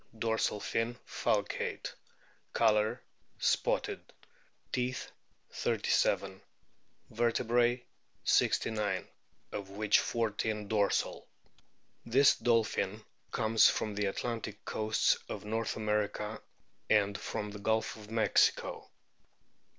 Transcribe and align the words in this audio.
Dorsal 0.17 0.59
fin 0.59 0.97
falcate. 1.07 1.93
Colour 2.53 3.03
spotted. 3.37 4.01
Teeth, 4.71 5.11
37. 5.51 6.41
Vertebrae, 7.11 7.83
69, 8.23 9.07
of 9.51 9.69
which 9.69 9.99
14 9.99 10.67
dorsal. 10.67 11.27
This 12.03 12.33
dolphin 12.35 13.05
comes 13.29 13.69
from 13.69 13.93
the 13.93 14.07
Atlantic 14.07 14.65
coasts 14.65 15.19
of 15.29 15.45
North 15.45 15.75
America 15.75 16.41
and 16.89 17.15
from 17.15 17.51
the 17.51 17.59
Gulf 17.59 17.95
of 17.95 18.09
Mexico. 18.09 18.89